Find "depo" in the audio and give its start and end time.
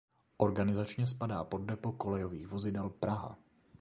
1.57-1.91